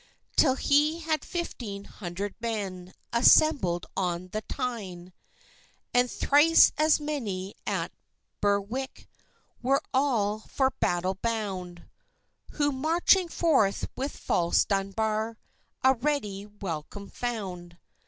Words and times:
Till 0.35 0.55
he 0.55 1.01
had 1.01 1.23
fifteen 1.23 1.83
hundred 1.83 2.33
men 2.39 2.95
Assembled 3.13 3.85
on 3.95 4.29
the 4.29 4.41
Tyne. 4.41 5.13
And 5.93 6.09
thrice 6.09 6.71
as 6.75 6.99
many 6.99 7.53
at 7.67 7.91
Berwicke 8.41 9.05
Were 9.61 9.83
all 9.93 10.39
for 10.39 10.71
battle 10.79 11.19
bound, 11.21 11.85
[Who, 12.53 12.71
marching 12.71 13.27
forth 13.29 13.87
with 13.95 14.17
false 14.17 14.65
Dunbar, 14.65 15.37
A 15.83 15.93
ready 15.93 16.47
welcome 16.47 17.07
found. 17.07 17.77